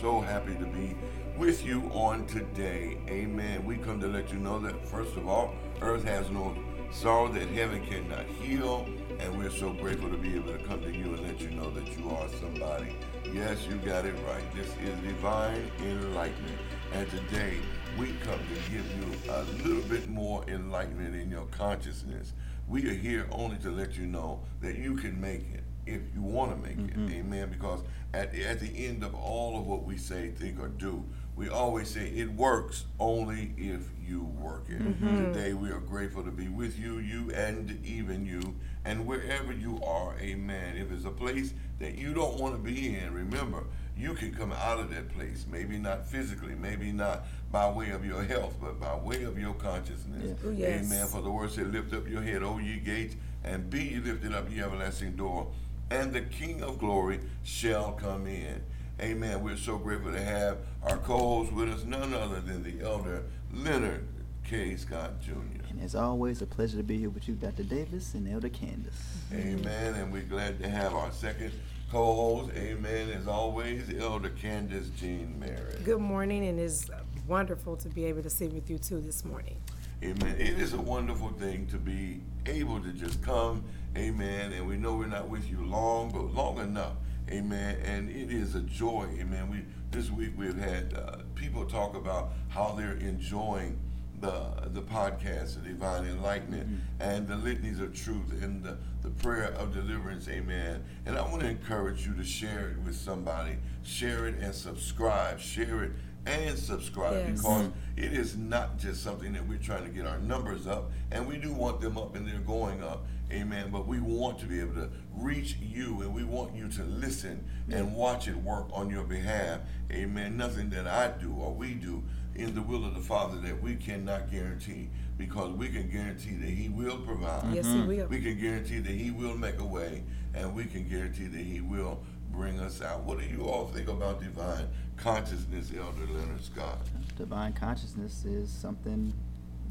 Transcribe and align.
so 0.00 0.20
happy 0.20 0.54
to 0.54 0.66
be 0.66 0.94
with 1.36 1.64
you 1.64 1.90
on 1.92 2.24
today. 2.26 2.98
Amen. 3.08 3.64
We 3.64 3.76
come 3.76 4.00
to 4.00 4.06
let 4.06 4.32
you 4.32 4.38
know 4.38 4.60
that, 4.60 4.86
first 4.86 5.16
of 5.16 5.26
all, 5.26 5.54
earth 5.80 6.04
has 6.04 6.30
no 6.30 6.56
sorrow 6.92 7.28
that 7.28 7.48
heaven 7.48 7.84
cannot 7.84 8.26
heal. 8.26 8.86
And 9.18 9.36
we're 9.36 9.50
so 9.50 9.72
grateful 9.72 10.08
to 10.10 10.16
be 10.16 10.36
able 10.36 10.52
to 10.52 10.58
come 10.64 10.82
to 10.82 10.92
you 10.92 11.14
and 11.14 11.20
let 11.26 11.40
you 11.40 11.50
know 11.50 11.70
that 11.70 11.98
you 11.98 12.08
are 12.10 12.28
somebody. 12.40 12.96
Yes, 13.32 13.66
you 13.68 13.76
got 13.76 14.04
it 14.04 14.14
right. 14.26 14.54
This 14.54 14.68
is 14.68 14.94
divine 15.00 15.68
enlightenment. 15.80 16.58
And 16.92 17.10
today 17.10 17.58
we 17.98 18.12
come 18.24 18.38
to 18.38 18.70
give 18.70 18.86
you 18.96 19.32
a 19.32 19.42
little 19.64 19.82
bit 19.88 20.08
more 20.08 20.44
enlightenment 20.46 21.16
in 21.16 21.28
your 21.28 21.46
consciousness. 21.46 22.34
We 22.68 22.88
are 22.88 22.94
here 22.94 23.26
only 23.32 23.56
to 23.58 23.70
let 23.70 23.96
you 23.96 24.06
know 24.06 24.40
that 24.60 24.76
you 24.76 24.94
can 24.94 25.20
make 25.20 25.52
it 25.52 25.64
if 25.88 26.02
you 26.14 26.22
want 26.22 26.50
to 26.50 26.68
make 26.68 26.78
mm-hmm. 26.78 27.08
it. 27.08 27.18
Amen. 27.18 27.50
Because 27.50 27.80
at, 28.12 28.34
at 28.34 28.60
the 28.60 28.86
end 28.86 29.02
of 29.02 29.14
all 29.14 29.58
of 29.58 29.66
what 29.66 29.84
we 29.84 29.96
say, 29.96 30.30
think, 30.30 30.60
or 30.60 30.68
do, 30.68 31.04
we 31.36 31.48
always 31.48 31.88
say 31.88 32.08
it 32.08 32.32
works 32.32 32.84
only 32.98 33.52
if 33.56 33.82
you 34.04 34.24
work 34.24 34.64
it. 34.68 34.82
Mm-hmm. 34.82 35.32
Today 35.32 35.52
we 35.52 35.70
are 35.70 35.78
grateful 35.78 36.24
to 36.24 36.32
be 36.32 36.48
with 36.48 36.78
you, 36.78 36.98
you 36.98 37.30
and 37.32 37.78
even 37.86 38.26
you, 38.26 38.56
and 38.84 39.06
wherever 39.06 39.52
you 39.52 39.80
are, 39.86 40.16
amen. 40.18 40.76
If 40.76 40.90
it's 40.90 41.04
a 41.04 41.10
place 41.10 41.54
that 41.78 41.96
you 41.96 42.12
don't 42.12 42.40
want 42.40 42.56
to 42.56 42.58
be 42.60 42.96
in, 42.96 43.14
remember, 43.14 43.64
you 43.96 44.14
can 44.14 44.34
come 44.34 44.52
out 44.52 44.80
of 44.80 44.90
that 44.90 45.14
place. 45.14 45.46
Maybe 45.50 45.78
not 45.78 46.08
physically, 46.08 46.54
maybe 46.54 46.90
not 46.90 47.26
by 47.52 47.70
way 47.70 47.90
of 47.90 48.04
your 48.04 48.22
health, 48.22 48.56
but 48.60 48.80
by 48.80 48.96
way 48.96 49.22
of 49.22 49.38
your 49.38 49.54
consciousness. 49.54 50.36
Yeah. 50.44 50.50
yes. 50.50 50.86
Amen. 50.86 51.06
For 51.06 51.22
the 51.22 51.30
word 51.30 51.52
said, 51.52 51.72
lift 51.72 51.92
up 51.94 52.08
your 52.08 52.22
head, 52.22 52.42
O 52.42 52.58
ye 52.58 52.78
gates, 52.78 53.14
and 53.44 53.70
be 53.70 53.84
ye 53.84 54.00
lifted 54.00 54.34
up, 54.34 54.50
ye 54.50 54.60
everlasting 54.60 55.16
door 55.16 55.52
and 55.90 56.12
the 56.12 56.22
King 56.22 56.62
of 56.62 56.78
glory 56.78 57.20
shall 57.44 57.92
come 57.92 58.26
in. 58.26 58.62
Amen. 59.00 59.42
We're 59.42 59.56
so 59.56 59.78
grateful 59.78 60.12
to 60.12 60.22
have 60.22 60.58
our 60.82 60.96
co-host 60.98 61.52
with 61.52 61.68
us, 61.68 61.84
none 61.84 62.12
other 62.14 62.40
than 62.40 62.62
the 62.62 62.84
elder 62.84 63.22
Leonard 63.52 64.06
K. 64.44 64.76
Scott 64.76 65.20
Jr. 65.20 65.32
And 65.70 65.80
it's 65.80 65.94
always 65.94 66.42
a 66.42 66.46
pleasure 66.46 66.78
to 66.78 66.82
be 66.82 66.98
here 66.98 67.10
with 67.10 67.28
you, 67.28 67.34
Dr. 67.34 67.62
Davis 67.62 68.14
and 68.14 68.28
Elder 68.28 68.48
Candace. 68.48 69.18
Amen. 69.32 69.94
And 69.94 70.12
we're 70.12 70.22
glad 70.22 70.58
to 70.60 70.68
have 70.68 70.94
our 70.94 71.12
second 71.12 71.52
co-host, 71.90 72.50
amen, 72.54 73.10
as 73.10 73.26
always, 73.26 73.90
Elder 73.98 74.30
Candace 74.30 74.90
Jean 74.90 75.38
Mary. 75.38 75.74
Good 75.84 76.00
morning, 76.00 76.46
and 76.46 76.58
it's 76.60 76.90
wonderful 77.26 77.76
to 77.76 77.88
be 77.88 78.04
able 78.04 78.22
to 78.22 78.30
sit 78.30 78.52
with 78.52 78.68
you 78.68 78.78
too 78.78 79.00
this 79.00 79.24
morning. 79.24 79.56
Amen. 80.02 80.36
It 80.38 80.60
is 80.60 80.74
a 80.74 80.80
wonderful 80.80 81.30
thing 81.30 81.66
to 81.68 81.76
be 81.76 82.20
able 82.46 82.80
to 82.80 82.92
just 82.92 83.22
come 83.22 83.64
Amen. 83.98 84.52
And 84.52 84.68
we 84.68 84.76
know 84.76 84.94
we're 84.94 85.06
not 85.06 85.28
with 85.28 85.50
you 85.50 85.64
long, 85.64 86.10
but 86.10 86.34
long 86.34 86.58
enough. 86.58 86.94
Amen. 87.30 87.76
And 87.84 88.10
it 88.10 88.30
is 88.30 88.54
a 88.54 88.60
joy. 88.60 89.08
Amen. 89.18 89.50
We 89.50 89.62
this 89.90 90.10
week 90.10 90.32
we've 90.36 90.56
had 90.56 90.94
uh, 90.94 91.16
people 91.34 91.64
talk 91.64 91.96
about 91.96 92.32
how 92.48 92.74
they're 92.76 92.96
enjoying 92.96 93.78
the 94.20 94.68
the 94.72 94.82
podcast, 94.82 95.62
the 95.62 95.68
divine 95.68 96.04
enlightenment, 96.04 96.68
mm-hmm. 96.68 97.02
and 97.02 97.26
the 97.26 97.36
litanies 97.36 97.80
of 97.80 97.94
truth, 97.94 98.42
and 98.42 98.62
the, 98.62 98.76
the 99.02 99.10
prayer 99.10 99.52
of 99.58 99.74
deliverance. 99.74 100.28
Amen. 100.28 100.84
And 101.04 101.18
I 101.18 101.22
want 101.22 101.40
to 101.40 101.48
encourage 101.48 102.06
you 102.06 102.14
to 102.14 102.24
share 102.24 102.70
it 102.70 102.78
with 102.84 102.96
somebody. 102.96 103.56
Share 103.82 104.26
it 104.26 104.36
and 104.38 104.54
subscribe. 104.54 105.40
Share 105.40 105.84
it 105.84 105.92
and 106.28 106.58
subscribe 106.58 107.28
yes. 107.28 107.40
because 107.40 107.70
it 107.96 108.12
is 108.12 108.36
not 108.36 108.78
just 108.78 109.02
something 109.02 109.32
that 109.32 109.46
we're 109.46 109.58
trying 109.58 109.84
to 109.84 109.90
get 109.90 110.06
our 110.06 110.18
numbers 110.18 110.66
up, 110.66 110.90
and 111.10 111.26
we 111.26 111.38
do 111.38 111.52
want 111.52 111.80
them 111.80 111.96
up 111.96 112.14
and 112.14 112.26
they're 112.26 112.38
going 112.40 112.82
up. 112.82 113.06
Amen. 113.30 113.70
But 113.70 113.86
we 113.86 114.00
want 114.00 114.38
to 114.40 114.46
be 114.46 114.60
able 114.60 114.74
to 114.74 114.88
reach 115.14 115.56
you 115.60 116.00
and 116.00 116.14
we 116.14 116.24
want 116.24 116.54
you 116.54 116.68
to 116.68 116.84
listen 116.84 117.44
and 117.70 117.94
watch 117.94 118.26
it 118.26 118.36
work 118.36 118.68
on 118.72 118.88
your 118.88 119.04
behalf. 119.04 119.60
Amen. 119.92 120.36
Nothing 120.36 120.70
that 120.70 120.86
I 120.86 121.08
do 121.08 121.34
or 121.34 121.52
we 121.52 121.74
do 121.74 122.02
in 122.34 122.54
the 122.54 122.62
will 122.62 122.86
of 122.86 122.94
the 122.94 123.00
Father 123.00 123.38
that 123.40 123.62
we 123.62 123.74
cannot 123.74 124.30
guarantee 124.30 124.88
because 125.18 125.52
we 125.52 125.68
can 125.68 125.90
guarantee 125.90 126.36
that 126.36 126.48
He 126.48 126.70
will 126.70 126.98
provide. 126.98 127.52
Yes, 127.52 127.66
He 127.66 127.72
mm-hmm. 127.72 127.88
will. 127.88 128.06
We 128.06 128.22
can 128.22 128.40
guarantee 128.40 128.78
that 128.78 128.92
He 128.92 129.10
will 129.10 129.36
make 129.36 129.58
a 129.58 129.66
way 129.66 130.04
and 130.34 130.54
we 130.54 130.64
can 130.64 130.88
guarantee 130.88 131.26
that 131.26 131.42
He 131.42 131.60
will 131.60 132.00
bring 132.38 132.60
us 132.60 132.80
out. 132.80 133.00
What 133.00 133.18
do 133.18 133.26
you 133.26 133.48
all 133.48 133.66
think 133.66 133.88
about 133.88 134.20
divine 134.20 134.68
consciousness, 134.96 135.72
Elder 135.76 136.06
Leonard 136.12 136.44
Scott? 136.44 136.78
Divine 137.16 137.52
consciousness 137.52 138.24
is 138.24 138.48
something 138.48 139.12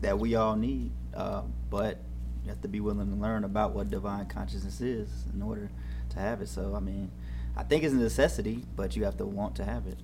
that 0.01 0.19
we 0.19 0.35
all 0.35 0.57
need, 0.57 0.91
uh, 1.15 1.43
but 1.69 1.99
you 2.43 2.49
have 2.49 2.61
to 2.61 2.67
be 2.67 2.81
willing 2.81 3.09
to 3.09 3.15
learn 3.15 3.45
about 3.45 3.71
what 3.73 3.89
divine 3.89 4.25
consciousness 4.25 4.81
is 4.81 5.07
in 5.33 5.41
order 5.41 5.69
to 6.09 6.19
have 6.19 6.41
it. 6.41 6.49
So, 6.49 6.75
I 6.75 6.81
mean, 6.81 7.09
I 7.55 7.63
think 7.63 7.83
it's 7.83 7.93
a 7.93 7.97
necessity, 7.97 8.65
but 8.75 8.97
you 8.97 9.05
have 9.05 9.17
to 9.17 9.25
want 9.25 9.55
to 9.55 9.63
have 9.63 9.87
it. 9.87 9.97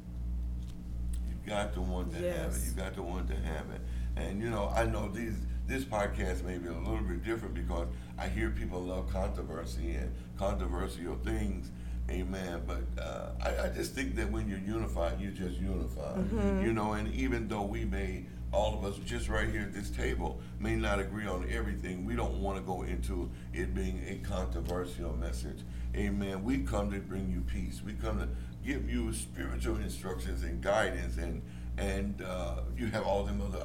You've 1.28 1.45
got 1.45 1.74
to 1.74 1.81
want 1.81 2.13
to 2.13 2.22
yes. 2.22 2.38
have 2.38 2.56
it. 2.56 2.62
You've 2.66 2.78
got 2.78 2.94
to 2.95 3.03
want 3.03 3.28
to 3.28 3.35
have 3.35 3.69
it. 3.72 3.81
And 4.16 4.41
you 4.41 4.50
know, 4.50 4.72
I 4.74 4.85
know 4.85 5.09
these 5.09 5.35
this 5.68 5.84
podcast 5.84 6.44
may 6.44 6.57
be 6.57 6.68
a 6.68 6.74
little 6.74 6.97
bit 6.97 7.24
different 7.24 7.56
because 7.56 7.88
I 8.18 8.28
hear 8.28 8.50
people 8.50 8.81
love 8.81 9.12
controversy 9.12 9.95
and 9.95 10.13
controversial 10.38 11.16
things. 11.24 11.72
Amen. 12.09 12.62
But 12.68 13.02
uh, 13.02 13.30
I, 13.41 13.68
I, 13.68 13.69
just 13.69 13.94
think 13.94 14.16
that 14.16 14.30
when 14.30 14.50
you're 14.50 14.59
unified, 14.59 15.22
you're 15.22 15.31
just 15.31 15.58
unified. 15.59 16.18
Mm-hmm. 16.18 16.66
You 16.66 16.74
know, 16.74 16.94
and 16.94 17.14
even 17.14 17.47
though 17.47 17.62
we 17.62 17.86
may 17.86 18.25
all 18.53 18.78
of 18.78 18.86
us 18.86 19.00
just 19.03 19.30
right 19.30 19.50
here 19.50 19.64
at 19.64 19.74
this 19.74 19.90
table 19.90 20.40
may 20.59 20.75
not 20.75 21.00
agree 21.00 21.25
on 21.25 21.46
everything. 21.50 22.06
We 22.06 22.16
don't 22.16 22.40
want 22.40 22.58
to 22.58 22.63
go 22.63 22.84
into 22.84 23.30
it 23.52 23.74
being 23.74 24.03
a 24.08 24.16
controversial 24.25 25.16
message. 25.18 25.59
Amen. 25.96 26.44
We 26.44 26.59
come 26.59 26.92
to 26.92 27.00
bring 27.00 27.31
you 27.31 27.42
peace. 27.42 27.81
We 27.84 27.94
come 27.94 28.19
to 28.19 28.30
give 28.66 28.90
you 28.90 29.12
spiritual 29.12 29.78
instructions 29.78 30.44
and 30.44 30.62
guidance, 30.62 31.18
and 31.18 31.42
and 31.78 32.22
uh, 32.22 32.58
you 32.78 32.88
have 32.88 33.03
all 33.03 33.24
them 33.24 33.42
other 33.42 33.63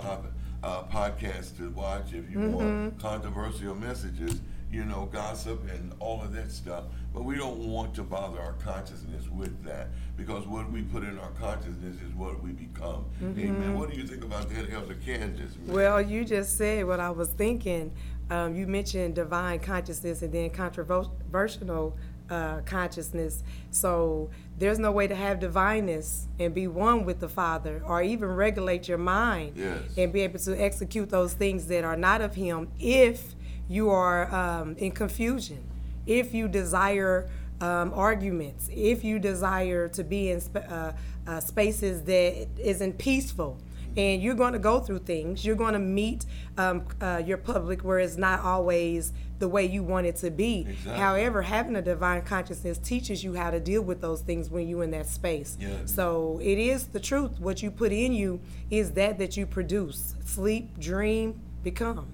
uh, 0.62 0.82
podcasts 0.84 1.56
to 1.58 1.70
watch 1.70 2.08
if 2.08 2.30
you 2.30 2.38
mm-hmm. 2.38 2.52
want 2.52 2.98
controversial 2.98 3.74
messages 3.74 4.40
you 4.70 4.84
know, 4.84 5.08
gossip 5.12 5.68
and 5.70 5.92
all 5.98 6.22
of 6.22 6.32
that 6.34 6.50
stuff. 6.50 6.84
But 7.14 7.24
we 7.24 7.36
don't 7.36 7.58
want 7.58 7.94
to 7.94 8.02
bother 8.02 8.38
our 8.40 8.52
consciousness 8.54 9.28
with 9.28 9.64
that 9.64 9.88
because 10.16 10.46
what 10.46 10.70
we 10.70 10.82
put 10.82 11.02
in 11.02 11.18
our 11.18 11.30
consciousness 11.30 11.96
is 12.02 12.12
what 12.14 12.42
we 12.42 12.50
become. 12.50 13.06
Mm-hmm. 13.22 13.40
Amen. 13.40 13.78
What 13.78 13.90
do 13.90 13.96
you 13.96 14.06
think 14.06 14.24
about 14.24 14.48
that, 14.50 14.70
Elder 14.70 14.94
Candace? 14.94 15.54
Well, 15.66 16.00
you 16.02 16.24
just 16.24 16.56
said 16.58 16.86
what 16.86 17.00
I 17.00 17.10
was 17.10 17.30
thinking. 17.30 17.92
Um, 18.30 18.54
you 18.54 18.66
mentioned 18.66 19.14
divine 19.14 19.60
consciousness 19.60 20.20
and 20.20 20.32
then 20.32 20.50
controversial 20.50 21.96
uh, 22.30 22.60
consciousness. 22.66 23.42
So 23.70 24.30
there's 24.58 24.78
no 24.78 24.92
way 24.92 25.06
to 25.06 25.14
have 25.14 25.40
divineness 25.40 26.28
and 26.38 26.54
be 26.54 26.66
one 26.66 27.04
with 27.04 27.20
the 27.20 27.28
Father 27.28 27.82
or 27.86 28.02
even 28.02 28.28
regulate 28.28 28.86
your 28.86 28.98
mind 28.98 29.54
yes. 29.56 29.80
and 29.96 30.12
be 30.12 30.20
able 30.20 30.38
to 30.40 30.54
execute 30.62 31.08
those 31.08 31.32
things 31.32 31.68
that 31.68 31.84
are 31.84 31.96
not 31.96 32.20
of 32.20 32.34
Him 32.34 32.68
if 32.78 33.34
you 33.68 33.90
are 33.90 34.34
um, 34.34 34.76
in 34.76 34.92
confusion, 34.92 35.62
if 36.06 36.34
you 36.34 36.48
desire 36.48 37.28
um, 37.60 37.92
arguments, 37.94 38.68
if 38.72 39.04
you 39.04 39.18
desire 39.18 39.88
to 39.88 40.04
be 40.04 40.30
in 40.30 40.40
sp- 40.40 40.64
uh, 40.68 40.92
uh, 41.26 41.40
spaces 41.40 42.02
that 42.04 42.48
isn't 42.58 42.98
peaceful, 42.98 43.58
and 43.96 44.22
you're 44.22 44.34
going 44.34 44.52
to 44.52 44.58
go 44.58 44.78
through 44.78 45.00
things, 45.00 45.44
you're 45.44 45.56
going 45.56 45.72
to 45.72 45.78
meet 45.78 46.24
um, 46.56 46.86
uh, 47.00 47.20
your 47.24 47.36
public 47.36 47.82
where 47.82 47.98
it's 47.98 48.16
not 48.16 48.40
always 48.40 49.12
the 49.40 49.48
way 49.48 49.64
you 49.64 49.82
want 49.82 50.06
it 50.06 50.16
to 50.16 50.30
be. 50.30 50.66
Exactly. 50.68 50.94
However, 50.94 51.42
having 51.42 51.76
a 51.76 51.82
divine 51.82 52.22
consciousness 52.22 52.78
teaches 52.78 53.24
you 53.24 53.34
how 53.34 53.50
to 53.50 53.58
deal 53.60 53.82
with 53.82 54.00
those 54.00 54.20
things 54.20 54.50
when 54.50 54.68
you're 54.68 54.84
in 54.84 54.90
that 54.92 55.06
space. 55.06 55.56
Yes. 55.60 55.92
So 55.94 56.38
it 56.42 56.58
is 56.58 56.88
the 56.88 57.00
truth. 57.00 57.40
What 57.40 57.62
you 57.62 57.70
put 57.70 57.92
in 57.92 58.12
you 58.12 58.40
is 58.70 58.92
that 58.92 59.18
that 59.18 59.36
you 59.36 59.46
produce. 59.46 60.14
Sleep, 60.24 60.78
dream, 60.78 61.40
become. 61.62 62.12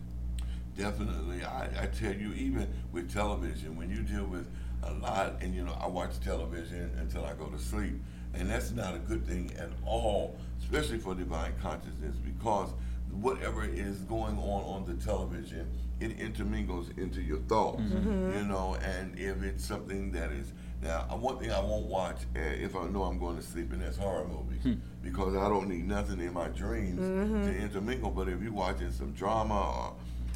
Definitely. 0.76 1.44
I, 1.44 1.68
I 1.82 1.86
tell 1.86 2.14
you, 2.14 2.32
even 2.32 2.68
with 2.92 3.12
television, 3.12 3.76
when 3.76 3.90
you 3.90 4.02
deal 4.02 4.24
with 4.24 4.46
a 4.82 4.92
lot, 4.94 5.36
and 5.40 5.54
you 5.54 5.64
know, 5.64 5.76
I 5.80 5.86
watch 5.86 6.20
television 6.20 6.90
until 6.98 7.24
I 7.24 7.34
go 7.34 7.46
to 7.46 7.58
sleep, 7.58 7.94
and 8.34 8.50
that's 8.50 8.72
not 8.72 8.94
a 8.94 8.98
good 8.98 9.26
thing 9.26 9.52
at 9.58 9.70
all, 9.86 10.36
especially 10.60 10.98
for 10.98 11.14
divine 11.14 11.52
consciousness, 11.62 12.16
because 12.16 12.70
whatever 13.10 13.64
is 13.64 13.98
going 14.00 14.36
on 14.38 14.64
on 14.64 14.84
the 14.86 14.94
television, 15.04 15.66
it 16.00 16.18
intermingles 16.18 16.90
into 16.96 17.22
your 17.22 17.38
thoughts, 17.38 17.80
mm-hmm. 17.80 18.36
you 18.36 18.44
know, 18.44 18.76
and 18.82 19.16
if 19.18 19.42
it's 19.42 19.64
something 19.64 20.10
that 20.12 20.32
is 20.32 20.52
now, 20.82 21.00
one 21.18 21.38
thing 21.38 21.50
I 21.50 21.60
won't 21.60 21.86
watch 21.86 22.18
uh, 22.36 22.40
if 22.40 22.76
I 22.76 22.86
know 22.88 23.04
I'm 23.04 23.18
going 23.18 23.36
to 23.36 23.42
sleep, 23.42 23.72
and 23.72 23.80
that's 23.80 23.96
horror 23.96 24.26
movies, 24.28 24.62
hmm. 24.62 24.74
because 25.02 25.34
I 25.34 25.48
don't 25.48 25.68
need 25.68 25.88
nothing 25.88 26.20
in 26.20 26.34
my 26.34 26.48
dreams 26.48 27.00
mm-hmm. 27.00 27.44
to 27.44 27.56
intermingle. 27.56 28.10
But 28.10 28.28
if 28.28 28.42
you're 28.42 28.52
watching 28.52 28.90
some 28.90 29.12
drama 29.12 29.54
or 29.54 29.94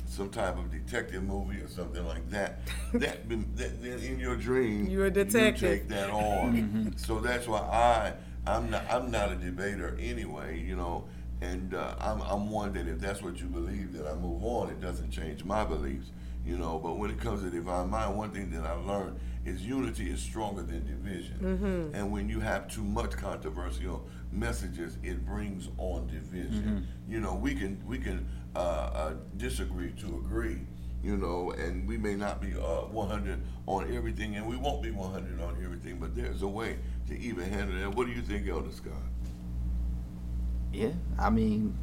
some 0.08 0.30
type 0.30 0.58
of 0.58 0.70
detective 0.70 1.22
movie 1.22 1.60
or 1.60 1.68
something 1.68 2.04
like 2.06 2.28
that, 2.30 2.60
that, 2.94 3.28
that 3.28 3.82
then 3.82 3.98
in 4.00 4.18
your 4.18 4.36
dream 4.36 4.86
you're 4.86 5.06
a 5.06 5.10
detective. 5.10 5.62
You 5.62 5.68
take 5.68 5.88
that 5.88 6.10
on. 6.10 6.56
Mm-hmm. 6.56 6.88
so 6.96 7.20
that's 7.20 7.46
why 7.46 7.60
I 7.60 8.14
I'm 8.46 8.70
not 8.70 8.84
I'm 8.90 9.10
not 9.10 9.30
a 9.32 9.36
debater 9.36 9.96
anyway, 10.00 10.58
you 10.60 10.76
know. 10.76 11.04
And 11.40 11.74
uh, 11.74 11.94
I'm 12.00 12.20
I'm 12.22 12.50
one 12.50 12.72
that 12.72 12.88
if 12.88 12.98
that's 12.98 13.22
what 13.22 13.38
you 13.40 13.46
believe, 13.46 13.92
that 13.92 14.06
I 14.06 14.14
move 14.14 14.42
on. 14.44 14.70
It 14.70 14.80
doesn't 14.80 15.10
change 15.10 15.44
my 15.44 15.64
beliefs. 15.64 16.10
you 16.44 16.56
know. 16.58 16.80
But 16.82 16.94
when 16.98 17.10
it 17.10 17.20
comes 17.20 17.42
to 17.42 17.50
divine 17.50 17.90
mind, 17.90 18.16
one 18.16 18.30
thing 18.30 18.50
that 18.50 18.64
I 18.64 18.72
learned 18.72 19.20
is 19.44 19.62
unity 19.62 20.10
is 20.10 20.20
stronger 20.20 20.62
than 20.62 20.84
division. 20.86 21.90
And 21.94 22.10
when 22.10 22.28
you 22.28 22.40
have 22.40 22.68
too 22.68 22.82
much 22.82 23.12
controversial 23.12 24.04
messages, 24.32 24.96
it 25.02 25.24
brings 25.24 25.68
on 25.78 26.06
division. 26.08 26.86
You 27.08 27.20
know, 27.20 27.34
we 27.34 27.54
can 27.54 27.80
we 27.86 27.98
can 27.98 28.26
uh, 28.54 28.58
uh, 28.58 29.12
disagree 29.36 29.92
to 29.92 30.06
agree. 30.24 30.60
You 31.02 31.16
know, 31.16 31.52
and 31.52 31.86
we 31.86 31.96
may 31.96 32.16
not 32.16 32.40
be 32.40 32.54
uh, 32.54 32.86
100 32.86 33.40
on 33.66 33.94
everything, 33.94 34.34
and 34.34 34.46
we 34.48 34.56
won't 34.56 34.82
be 34.82 34.90
100 34.90 35.40
on 35.40 35.56
everything. 35.64 35.98
But 36.00 36.16
there's 36.16 36.42
a 36.42 36.48
way 36.48 36.78
to 37.08 37.18
even 37.18 37.48
handle 37.48 37.78
that. 37.78 37.96
What 37.96 38.08
do 38.08 38.12
you 38.12 38.20
think, 38.20 38.48
Elder 38.48 38.72
Scott? 38.72 38.94
Yeah, 40.72 40.90
I 41.18 41.30
mean, 41.30 41.76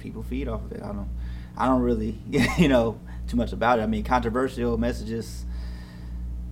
people 0.00 0.22
feed 0.22 0.48
off 0.48 0.64
of 0.64 0.72
it. 0.72 0.82
I 0.82 0.88
don't, 0.88 1.08
I 1.56 1.66
don't 1.66 1.82
really, 1.82 2.18
you 2.58 2.68
know, 2.68 2.98
too 3.28 3.36
much 3.36 3.52
about 3.52 3.78
it. 3.78 3.82
I 3.82 3.86
mean, 3.86 4.04
controversial 4.04 4.78
messages. 4.78 5.44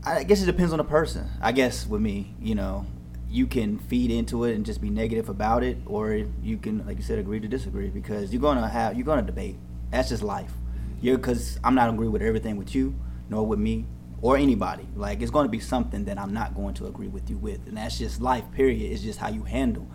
I 0.05 0.25
guess 0.25 0.43
it 0.43 0.47
depends 0.47 0.73
on 0.73 0.79
the 0.79 0.85
person. 0.85 1.29
I 1.41 1.53
guess 1.53 1.87
with 1.87 2.01
me, 2.01 2.35
you 2.41 2.55
know, 2.55 2.87
you 3.31 3.47
can 3.47 3.79
feed 3.79 4.11
into 4.11 4.45
it 4.45 4.57
and 4.57 4.67
just 4.67 4.81
be 4.81 4.91
negative 4.91 5.29
about 5.29 5.63
it, 5.63 5.79
or 5.87 6.27
you 6.43 6.57
can, 6.57 6.85
like 6.85 6.97
you 6.97 7.03
said, 7.03 7.19
agree 7.19 7.39
to 7.39 7.47
disagree 7.47 7.89
because 7.89 8.33
you're 8.33 8.43
gonna 8.43 8.69
have, 8.69 8.97
you're 8.97 9.07
gonna 9.07 9.23
debate. 9.23 9.57
That's 9.91 10.09
just 10.09 10.23
life. 10.23 10.53
You're 11.01 11.17
because 11.17 11.59
I'm 11.63 11.75
not 11.75 11.89
agree 11.89 12.09
with 12.09 12.23
everything 12.23 12.57
with 12.57 12.75
you, 12.75 12.95
nor 13.29 13.47
with 13.47 13.59
me, 13.59 13.87
or 14.21 14.37
anybody. 14.37 14.87
Like 14.97 15.23
it's 15.23 15.31
gonna 15.31 15.49
be 15.49 15.61
something 15.61 16.05
that 16.07 16.19
I'm 16.19 16.35
not 16.35 16.55
going 16.55 16.75
to 16.75 16.87
agree 16.87 17.09
with 17.09 17.31
you 17.31 17.37
with, 17.37 17.67
and 17.69 17.77
that's 17.77 17.99
just 17.99 18.21
life. 18.21 18.45
Period. 18.53 18.91
It's 18.91 19.03
just 19.03 19.19
how 19.19 19.29
you 19.29 19.45
handle 19.45 19.89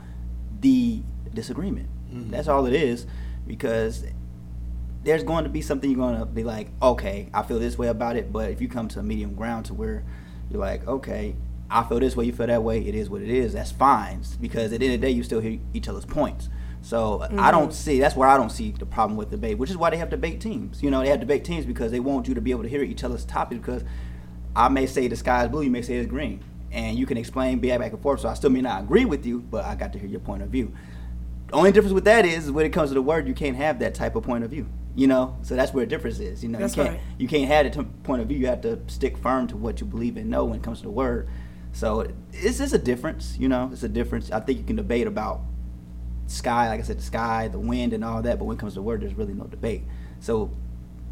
the 0.61 1.01
disagreement. 1.33 1.89
Mm-hmm. 2.09 2.31
That's 2.31 2.47
all 2.47 2.65
it 2.65 2.73
is, 2.73 3.05
because 3.45 4.05
there's 5.03 5.23
going 5.23 5.43
to 5.43 5.49
be 5.49 5.61
something 5.61 5.91
you're 5.91 5.99
going 5.99 6.17
to 6.17 6.25
be 6.25 6.43
like, 6.43 6.69
okay, 6.81 7.29
I 7.33 7.43
feel 7.43 7.59
this 7.59 7.77
way 7.77 7.89
about 7.89 8.15
it. 8.15 8.31
But 8.31 8.49
if 8.49 8.61
you 8.61 8.67
come 8.67 8.87
to 8.87 8.99
a 8.99 9.03
medium 9.03 9.35
ground 9.35 9.65
to 9.65 9.73
where 9.73 10.03
you're 10.49 10.59
like, 10.59 10.87
okay, 10.87 11.35
I 11.69 11.83
feel 11.83 11.99
this 11.99 12.15
way, 12.15 12.25
you 12.25 12.33
feel 12.33 12.47
that 12.47 12.63
way, 12.63 12.85
it 12.85 12.95
is 12.95 13.09
what 13.09 13.21
it 13.21 13.29
is. 13.29 13.53
That's 13.53 13.71
fine 13.71 14.21
because 14.39 14.71
at 14.71 14.79
the 14.79 14.85
end 14.85 14.95
of 14.95 15.01
the 15.01 15.07
day, 15.07 15.11
you 15.11 15.23
still 15.23 15.39
hear 15.39 15.59
each 15.73 15.87
other's 15.87 16.05
points. 16.05 16.49
So 16.81 17.21
I 17.23 17.27
mm-hmm. 17.27 17.51
don't 17.51 17.73
see 17.73 17.99
that's 17.99 18.15
where 18.15 18.29
I 18.29 18.37
don't 18.37 18.51
see 18.51 18.69
the 18.71 18.85
problem 18.85 19.17
with 19.17 19.31
debate, 19.31 19.57
which 19.57 19.71
is 19.71 19.77
why 19.77 19.89
they 19.89 19.97
have 19.97 20.11
debate 20.11 20.39
teams. 20.39 20.83
You 20.83 20.91
know, 20.91 21.01
they 21.01 21.09
have 21.09 21.19
debate 21.19 21.43
teams 21.43 21.65
because 21.65 21.91
they 21.91 21.99
want 21.99 22.27
you 22.27 22.35
to 22.35 22.41
be 22.41 22.51
able 22.51 22.61
to 22.61 22.69
hear 22.69 22.83
each 22.83 23.03
other's 23.03 23.25
topics. 23.25 23.59
Because 23.59 23.83
I 24.55 24.69
may 24.69 24.85
say 24.85 25.07
the 25.07 25.15
sky 25.15 25.43
is 25.43 25.49
blue, 25.49 25.63
you 25.63 25.71
may 25.71 25.81
say 25.81 25.95
it's 25.95 26.07
green, 26.07 26.43
and 26.71 26.95
you 26.95 27.07
can 27.07 27.17
explain, 27.17 27.57
be 27.57 27.69
back 27.69 27.91
and 27.91 28.01
forth. 28.01 28.19
So 28.19 28.29
I 28.29 28.35
still 28.35 28.51
may 28.51 28.61
not 28.61 28.83
agree 28.83 29.05
with 29.05 29.25
you, 29.25 29.39
but 29.39 29.65
I 29.65 29.73
got 29.73 29.93
to 29.93 29.99
hear 29.99 30.07
your 30.07 30.19
point 30.19 30.43
of 30.43 30.49
view. 30.49 30.75
The 31.47 31.55
only 31.55 31.71
difference 31.71 31.93
with 31.93 32.05
that 32.05 32.23
is 32.23 32.51
when 32.51 32.67
it 32.67 32.69
comes 32.69 32.91
to 32.91 32.93
the 32.93 33.01
word, 33.01 33.27
you 33.27 33.33
can't 33.33 33.57
have 33.57 33.79
that 33.79 33.95
type 33.95 34.15
of 34.15 34.23
point 34.23 34.43
of 34.43 34.51
view. 34.51 34.67
You 34.95 35.07
know, 35.07 35.37
so 35.41 35.55
that's 35.55 35.73
where 35.73 35.83
the 35.83 35.89
difference 35.89 36.19
is. 36.19 36.41
You 36.41 36.49
know, 36.49 36.59
That's 36.59 36.77
you 36.77 36.83
can't 36.83 36.95
right. 36.95 37.03
you 37.17 37.27
can't 37.27 37.47
have 37.49 37.69
t- 37.73 37.89
point 38.03 38.21
of 38.21 38.29
view. 38.29 38.37
You 38.37 38.47
have 38.47 38.61
to 38.61 38.79
stick 38.87 39.17
firm 39.17 39.45
to 39.47 39.57
what 39.57 39.81
you 39.81 39.87
believe 39.87 40.15
and 40.15 40.29
know 40.29 40.45
when 40.45 40.59
it 40.59 40.63
comes 40.63 40.77
to 40.77 40.83
the 40.83 40.89
word. 40.91 41.27
So 41.75 42.07
it's 42.31 42.57
just 42.57 42.73
a 42.73 42.77
difference. 42.77 43.37
You 43.37 43.49
know, 43.49 43.69
it's 43.71 43.83
a 43.83 43.89
difference. 43.89 44.31
I 44.31 44.39
think 44.39 44.59
you 44.59 44.63
can 44.63 44.77
debate 44.77 45.07
about 45.07 45.41
sky, 46.27 46.69
like 46.69 46.79
I 46.79 46.83
said, 46.83 46.99
the 46.99 47.03
sky, 47.03 47.49
the 47.49 47.59
wind, 47.59 47.91
and 47.91 48.03
all 48.03 48.21
that. 48.21 48.39
But 48.39 48.45
when 48.45 48.55
it 48.55 48.59
comes 48.59 48.75
to 48.75 48.81
word, 48.81 49.01
there's 49.01 49.13
really 49.13 49.33
no 49.33 49.43
debate. 49.43 49.83
So 50.21 50.51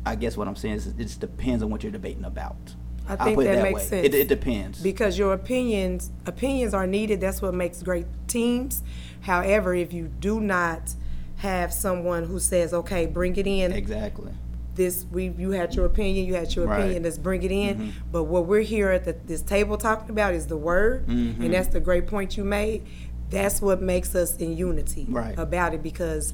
I 0.06 0.16
guess 0.16 0.38
what 0.38 0.48
I'm 0.48 0.56
saying 0.56 0.76
is 0.76 0.88
it 0.88 0.98
just 0.98 1.20
depends 1.20 1.64
on 1.64 1.70
what 1.70 1.84
you're 1.84 1.92
debating 1.92 2.24
about. 2.24 2.76
I 3.10 3.18
think 3.18 3.42
it 3.42 3.44
that 3.44 3.62
makes 3.62 3.82
way. 3.82 3.86
sense. 3.86 4.06
It, 4.06 4.16
it 4.16 4.28
depends. 4.30 4.82
because 4.82 5.18
your 5.18 5.34
opinions 5.34 6.10
opinions 6.26 6.74
are 6.74 6.88
needed 6.88 7.20
that's 7.20 7.42
what 7.42 7.54
makes 7.54 7.84
great 7.84 8.06
teams 8.30 8.82
however 9.24 9.76
if 9.76 9.92
you 9.92 10.08
do 10.08 10.40
not 10.40 10.96
have 11.36 11.74
someone 11.74 12.24
who 12.24 12.40
says 12.40 12.74
okay 12.74 13.06
bring 13.06 13.36
it 13.36 13.46
in 13.46 13.74
exactly. 13.74 14.32
This 14.76 15.06
we 15.12 15.30
you 15.38 15.52
had 15.52 15.76
your 15.76 15.86
opinion 15.86 16.26
you 16.26 16.34
had 16.34 16.54
your 16.56 16.66
Right. 16.66 16.74
Mm-hmm. 16.76 16.82
opinion 16.84 17.04
let's 17.04 17.18
bring 17.18 17.44
it 17.44 17.52
in 17.52 17.94
but 18.12 18.24
what 18.24 18.46
we're 18.46 18.62
here 18.62 18.90
at 18.90 19.04
the, 19.06 19.14
this 19.26 19.42
table 19.42 19.78
talking 19.78 20.10
about 20.10 20.34
is 20.34 20.48
the 20.48 20.58
word 20.58 21.06
Mm-hmm. 21.08 21.44
and 21.44 21.54
that's 21.54 21.68
the 21.70 21.80
great 21.80 22.08
point 22.08 22.38
you 22.38 22.44
made 22.44 22.84
that's 23.30 23.62
what 23.62 23.82
makes 23.82 24.16
us 24.16 24.36
in 24.38 24.58
unity 24.58 25.06
Right. 25.10 25.38
about 25.38 25.74
it 25.74 25.82
because 25.84 26.34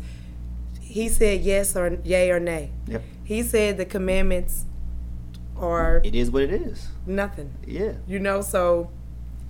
he 0.82 1.10
said 1.10 1.42
yes 1.42 1.76
or 1.76 1.98
yay 2.04 2.32
or 2.32 2.40
nay 2.40 2.72
Yep. 2.88 3.04
he 3.24 3.44
said 3.44 3.78
the 3.78 3.86
commandments 3.86 4.66
are 5.58 6.02
It 6.04 6.16
is 6.16 6.32
what 6.32 6.44
it 6.44 6.54
is. 6.54 6.88
nothing 7.06 7.54
Yeah. 7.68 7.94
you 8.08 8.20
know, 8.20 8.42
so 8.42 8.90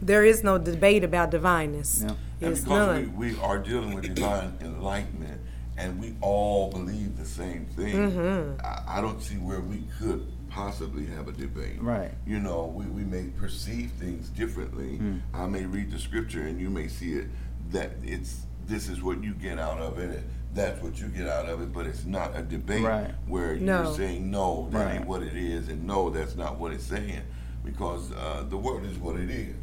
there 0.01 0.23
is 0.23 0.43
no 0.43 0.57
debate 0.57 1.03
about 1.03 1.29
divineness. 1.29 2.01
Yeah. 2.01 2.09
And 2.41 2.55
because 2.55 2.65
none. 2.67 3.17
we, 3.17 3.33
we 3.33 3.39
are 3.41 3.59
dealing 3.59 3.93
with 3.93 4.15
divine 4.15 4.53
enlightenment 4.61 5.38
and 5.79 5.99
we 5.99 6.13
all 6.21 6.69
believe 6.69 7.17
the 7.17 7.25
same 7.25 7.65
thing, 7.75 7.95
Mm-hmm. 7.95 8.59
I, 8.65 8.97
I 8.99 9.01
don't 9.01 9.21
see 9.21 9.35
where 9.35 9.61
we 9.61 9.83
could 9.99 10.27
possibly 10.49 11.05
have 11.07 11.27
a 11.27 11.31
debate. 11.31 11.81
Right. 11.81 12.11
You 12.27 12.39
know, 12.39 12.71
we, 12.75 12.85
we 12.85 13.03
may 13.03 13.29
perceive 13.29 13.91
things 13.91 14.29
differently. 14.29 14.97
Hmm. 14.97 15.17
I 15.33 15.45
may 15.47 15.65
read 15.65 15.91
the 15.91 15.99
scripture 15.99 16.41
and 16.43 16.59
you 16.59 16.69
may 16.69 16.87
see 16.87 17.13
it 17.13 17.27
that 17.71 17.91
it's 18.03 18.41
this 18.67 18.89
is 18.89 19.01
what 19.01 19.23
you 19.23 19.33
get 19.33 19.57
out 19.57 19.79
of 19.79 19.97
it 19.99 20.21
that's 20.53 20.81
what 20.81 20.99
you 20.99 21.07
get 21.09 21.27
out 21.27 21.47
of 21.47 21.61
it, 21.61 21.71
but 21.71 21.85
it's 21.85 22.05
not 22.05 22.35
a 22.35 22.41
debate 22.41 22.83
Right. 22.83 23.13
where 23.27 23.55
No. 23.55 23.83
you're 23.83 23.93
saying 23.95 24.31
no, 24.31 24.67
that 24.71 24.85
Right. 24.85 24.95
ain't 24.95 25.07
what 25.07 25.21
it 25.21 25.37
is, 25.37 25.69
and 25.69 25.85
no, 25.85 26.09
that's 26.09 26.35
not 26.35 26.57
what 26.59 26.73
it's 26.73 26.83
saying, 26.85 27.21
because 27.63 28.11
uh, 28.13 28.43
the 28.49 28.57
word 28.57 28.83
is 28.83 28.97
what 28.97 29.15
it 29.19 29.29
is, 29.29 29.55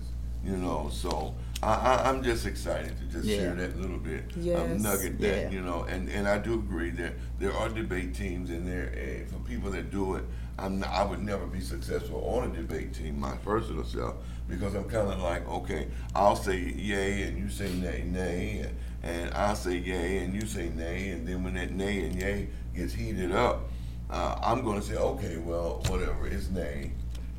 you 0.44 0.56
know. 0.56 0.88
So 0.92 1.34
I, 1.62 1.74
I, 1.74 2.08
I'm 2.08 2.22
just 2.22 2.46
excited 2.46 2.96
to 2.98 3.04
just 3.04 3.24
Yeah. 3.28 3.36
share 3.36 3.54
that 3.54 3.80
little 3.80 3.98
bit 3.98 4.24
Yes. 4.36 4.58
of 4.58 4.80
nugget 4.82 5.18
that 5.20 5.42
Yeah. 5.44 5.50
you 5.50 5.62
know, 5.62 5.84
and, 5.84 6.08
and 6.10 6.28
I 6.28 6.38
do 6.38 6.54
agree 6.54 6.90
that 6.90 7.14
there 7.38 7.52
are 7.52 7.68
debate 7.68 8.14
teams 8.14 8.50
and 8.50 8.66
there 8.66 8.92
uh, 8.94 9.30
for 9.32 9.38
people 9.48 9.70
that 9.70 9.90
do 9.90 10.16
it. 10.16 10.24
I'm 10.58 10.80
not, 10.80 10.90
I 10.90 11.04
would 11.04 11.22
never 11.22 11.46
be 11.46 11.60
successful 11.60 12.24
on 12.26 12.50
a 12.50 12.54
debate 12.54 12.94
team, 12.94 13.18
my 13.20 13.36
personal 13.36 13.84
self, 13.84 14.14
because 14.48 14.74
I'm 14.74 14.84
kind 14.84 15.10
of 15.10 15.20
like, 15.20 15.46
okay, 15.48 15.88
I'll 16.14 16.36
say 16.36 16.58
yay 16.58 17.22
and 17.22 17.38
you 17.38 17.48
say 17.50 17.70
nay, 17.74 18.04
nay, 18.06 18.58
and, 18.60 18.76
and 19.02 19.34
I 19.34 19.54
say 19.54 19.76
yay 19.76 20.18
and 20.18 20.34
you 20.34 20.46
say 20.46 20.68
nay, 20.70 21.10
and 21.10 21.26
then 21.26 21.42
when 21.44 21.54
that 21.54 21.72
nay 21.72 22.04
and 22.04 22.14
yay 22.20 22.48
gets 22.74 22.92
heated 22.94 23.32
up, 23.32 23.68
uh, 24.10 24.38
I'm 24.42 24.62
going 24.62 24.80
to 24.80 24.86
say, 24.86 24.94
okay, 24.96 25.36
well, 25.38 25.82
whatever, 25.88 26.26
it's 26.26 26.48
nay, 26.48 26.92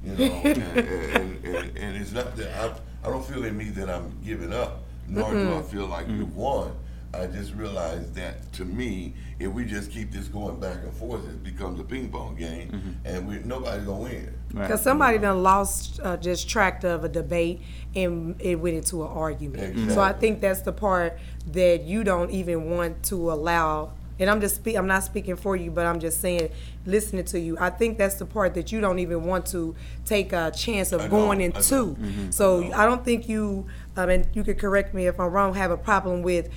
you 0.04 0.14
know, 0.16 0.24
and, 0.44 0.58
and, 0.58 1.46
and, 1.46 1.78
and 1.78 1.98
it's 1.98 2.12
not 2.12 2.36
that 2.36 2.52
I, 2.56 2.74
I 3.08 3.10
don't 3.10 3.26
feel 3.26 3.46
in 3.46 3.58
me 3.58 3.66
that 3.70 3.90
I'm 3.90 4.12
giving 4.24 4.52
up, 4.52 4.84
nor 5.08 5.32
do 5.32 5.56
I 5.56 5.62
feel 5.62 5.88
like 5.88 6.08
we've 6.08 6.36
won. 6.36 6.74
I 7.14 7.26
just 7.26 7.54
realized 7.54 8.14
that 8.16 8.52
to 8.54 8.66
me, 8.66 9.14
if 9.40 9.50
we 9.50 9.64
just 9.64 9.92
keep 9.92 10.12
this 10.12 10.28
going 10.28 10.60
back 10.60 10.80
and 10.84 10.92
forth, 10.94 11.24
it 11.26 11.42
becomes 11.42 11.80
a 11.80 11.84
ping 11.86 12.10
pong 12.10 12.36
game, 12.36 13.00
and 13.06 13.26
we, 13.26 13.40
nobody's 13.40 13.86
gonna 13.86 14.02
win. 14.02 14.34
Right. 14.54 14.64
Because 14.64 14.82
somebody 14.82 15.20
done 15.20 15.42
lost 15.42 16.02
uh, 16.04 16.18
just 16.18 16.50
track 16.50 16.84
of 16.84 17.06
a 17.06 17.10
debate 17.10 17.62
and 17.96 18.36
it 18.42 18.56
went 18.56 18.76
into 18.76 19.04
an 19.04 19.10
argument. 19.10 19.92
So 19.92 20.02
I 20.02 20.12
think 20.12 20.42
that's 20.42 20.62
the 20.62 20.74
part 20.74 21.18
that 21.54 21.84
you 21.84 22.04
don't 22.04 22.32
even 22.32 22.70
want 22.70 23.04
to 23.04 23.32
allow. 23.32 23.94
And 24.20 24.30
I'm 24.30 24.42
just 24.42 24.56
speak, 24.56 24.76
I'm 24.76 24.88
not 24.88 25.04
speaking 25.04 25.36
for 25.36 25.56
you, 25.56 25.72
but 25.72 25.86
I'm 25.86 26.00
just 26.00 26.22
saying, 26.22 26.50
listening 26.86 27.26
to 27.26 27.40
you. 27.40 27.58
I 27.60 27.70
think 27.70 27.98
that's 27.98 28.16
the 28.16 28.26
part 28.26 28.54
that 28.56 28.72
you 28.72 28.82
don't 28.82 29.00
even 29.00 29.24
want 29.24 29.46
to 29.48 29.76
take 30.06 30.34
a 30.34 30.52
chance 30.52 30.92
of 30.92 31.02
I 31.02 31.08
going 31.08 31.40
don't, 31.40 31.56
I 31.56 31.60
into. 31.60 31.96
don't. 31.96 32.32
So 32.32 32.60
I 32.60 32.62
don't. 32.62 32.74
I 32.74 32.86
don't 32.86 33.06
think 33.06 33.30
you, 33.30 33.68
um, 33.96 34.10
and 34.10 34.28
you 34.34 34.44
could 34.44 34.58
correct 34.58 34.94
me 34.94 35.08
if 35.08 35.20
I'm 35.20 35.32
wrong, 35.32 35.54
have 35.54 35.72
a 35.72 35.78
problem 35.78 36.24
with 36.24 36.50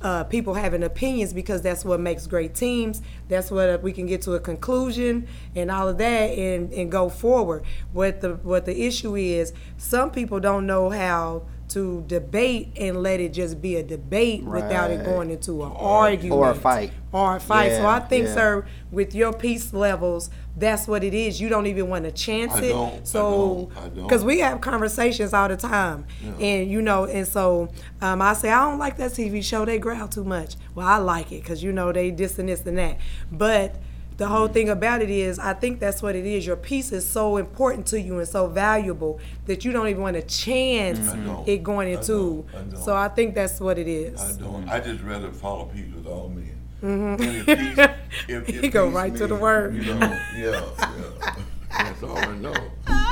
uh, 0.00 0.24
people 0.24 0.54
having 0.54 0.82
opinions 0.84 1.32
because 1.32 1.60
that's 1.62 1.84
what 1.84 1.98
makes 1.98 2.26
great 2.26 2.54
teams. 2.54 3.02
That's 3.28 3.50
what 3.50 3.68
uh, 3.68 3.78
we 3.82 3.92
can 3.92 4.06
get 4.06 4.22
to 4.22 4.34
a 4.34 4.40
conclusion 4.40 5.26
and 5.56 5.70
all 5.70 5.88
of 5.88 5.98
that 5.98 6.38
and, 6.38 6.72
and 6.72 6.90
go 6.90 7.08
forward. 7.08 7.64
What 7.92 8.20
the 8.20 8.34
what 8.36 8.64
the 8.64 8.86
issue 8.86 9.16
is, 9.16 9.52
some 9.76 10.10
people 10.10 10.38
don't 10.38 10.66
know 10.66 10.90
how 10.90 11.42
to 11.68 12.02
debate 12.06 12.72
and 12.78 13.02
let 13.02 13.20
it 13.20 13.32
just 13.32 13.60
be 13.60 13.76
a 13.76 13.82
debate 13.82 14.42
without 14.42 14.90
it 14.90 15.04
going 15.04 15.30
into 15.30 15.62
an 15.64 15.72
argument 15.72 16.32
Or 16.40 16.50
a 16.50 16.54
fight. 16.54 16.92
or 17.12 17.36
a 17.36 17.40
fight. 17.40 17.72
so 17.72 17.86
I 17.86 18.00
think, 18.00 18.26
yeah. 18.26 18.34
sir, 18.34 18.66
with 18.90 19.14
your 19.14 19.32
peace 19.32 19.72
levels, 19.72 20.30
that's 20.56 20.88
what 20.88 21.04
it 21.04 21.12
is. 21.14 21.40
You 21.40 21.48
don't 21.48 21.66
even 21.66 21.88
want 21.88 22.04
to 22.06 22.10
chance 22.10 22.52
I 22.54 22.62
it. 22.62 22.68
don't, 22.70 23.06
so, 23.06 23.70
don't, 23.74 23.84
I 23.84 23.88
don't. 23.90 24.02
because 24.04 24.24
we 24.24 24.40
have 24.40 24.60
conversations 24.60 25.32
all 25.34 25.48
the 25.48 25.56
time, 25.56 26.06
and 26.40 26.70
you 26.70 26.80
know, 26.82 27.04
and 27.04 27.28
so 27.28 27.68
um, 28.00 28.20
I 28.22 28.32
say 28.32 28.50
I 28.50 28.68
don't 28.68 28.78
like 28.78 28.96
that 28.96 29.12
TV 29.12 29.44
show. 29.44 29.64
They 29.64 29.78
growl 29.78 30.08
too 30.08 30.24
much. 30.24 30.56
Well, 30.74 30.86
I 30.86 30.96
like 30.96 31.30
it 31.32 31.42
because 31.42 31.62
you 31.62 31.70
know 31.72 31.92
they 31.92 32.10
this 32.10 32.38
and 32.38 32.48
this 32.48 32.64
and 32.66 32.78
that. 32.78 32.98
But 33.30 33.76
the 34.18 34.26
whole 34.26 34.48
thing 34.48 34.68
about 34.68 35.00
it 35.00 35.10
is, 35.10 35.38
I 35.38 35.54
think 35.54 35.78
that's 35.78 36.02
what 36.02 36.16
it 36.16 36.26
is. 36.26 36.44
Your 36.44 36.56
peace 36.56 36.90
is 36.90 37.06
so 37.06 37.36
important 37.36 37.86
to 37.86 38.00
you 38.00 38.18
and 38.18 38.26
so 38.26 38.48
valuable 38.48 39.20
that 39.46 39.64
you 39.64 39.70
don't 39.70 39.86
even 39.86 40.02
want 40.02 40.16
to 40.16 40.22
chance 40.22 41.08
I 41.08 41.16
don't. 41.16 41.48
it 41.48 41.62
going 41.62 41.88
I 41.88 41.92
into. 41.92 42.44
don't. 42.52 42.60
I 42.60 42.64
don't. 42.64 42.82
So 42.82 42.96
I 42.96 43.08
think 43.08 43.36
that's 43.36 43.60
what 43.60 43.78
it 43.78 43.86
is. 43.86 44.20
I 44.20 44.32
don't. 44.40 44.68
I 44.68 44.80
just 44.80 45.04
rather 45.04 45.30
follow 45.30 45.66
peace 45.66 45.94
with 45.94 46.06
all 46.08 46.28
men. 46.28 46.60
Mm-hmm. 46.82 47.22
If 47.22 47.46
peace, 47.46 48.48
if, 48.48 48.62
He 48.62 48.68
go 48.68 48.88
right 48.88 49.14
to 49.14 49.28
the 49.28 49.36
word. 49.36 49.76
You 49.76 49.94
know, 49.94 50.20
yeah, 50.36 50.64
yeah. 50.80 51.34
That's 51.70 52.02
all 52.02 52.18
I 52.18 52.34
know. 52.36 52.54